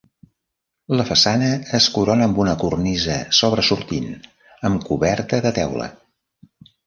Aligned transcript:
La 0.99 1.03
façana 1.09 1.49
es 1.79 1.89
corona 1.97 2.27
amb 2.29 2.39
una 2.45 2.55
cornisa 2.63 3.19
sobresortint, 3.41 4.09
amb 4.71 4.87
coberta 4.91 5.43
de 5.47 5.53
teula. 5.61 5.91